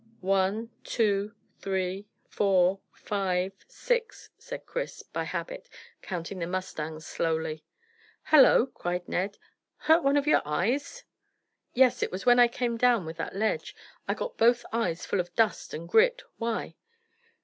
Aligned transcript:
"One 0.23 0.71
two 0.83 1.35
three 1.59 2.07
four 2.27 2.79
five 2.91 3.53
six," 3.67 4.31
said 4.35 4.65
Chris, 4.65 5.03
by 5.03 5.25
habit, 5.25 5.69
counting 6.01 6.39
the 6.39 6.47
mustangs 6.47 7.05
slowly. 7.05 7.63
"Hallo!" 8.23 8.65
cried 8.65 9.07
Ned. 9.07 9.37
"Hurt 9.77 10.01
one 10.01 10.17
of 10.17 10.25
your 10.25 10.41
eyes?" 10.43 11.03
"Yes. 11.75 12.01
It 12.01 12.11
was 12.11 12.25
when 12.25 12.39
I 12.39 12.47
came 12.47 12.77
down 12.77 13.05
with 13.05 13.17
that 13.17 13.35
ledge; 13.35 13.75
I 14.07 14.15
got 14.15 14.37
both 14.39 14.65
eyes 14.73 15.05
full 15.05 15.19
of 15.19 15.35
dust 15.35 15.71
and 15.71 15.87
grit. 15.87 16.23
Why?" 16.39 16.73